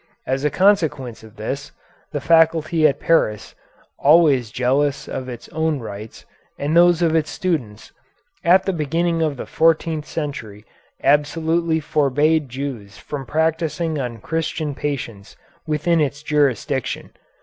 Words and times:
As 0.25 0.43
a 0.43 0.49
consequence 0.49 1.21
of 1.21 1.35
this, 1.35 1.73
the 2.11 2.19
faculty 2.19 2.87
at 2.87 2.99
Paris, 2.99 3.53
always 3.99 4.49
jealous 4.49 5.07
of 5.07 5.29
its 5.29 5.47
own 5.49 5.77
rights 5.77 6.25
and 6.57 6.75
those 6.75 7.03
of 7.03 7.15
its 7.15 7.29
students, 7.29 7.91
at 8.43 8.65
the 8.65 8.73
beginning 8.73 9.21
of 9.21 9.37
the 9.37 9.45
fourteenth 9.45 10.07
century 10.07 10.65
absolutely 11.03 11.79
forbade 11.79 12.49
Jews 12.49 12.97
from 12.97 13.27
practising 13.27 13.99
on 13.99 14.17
Christian 14.21 14.73
patients 14.73 15.37
within 15.67 16.01
its 16.01 16.23
jurisdiction. 16.23 17.11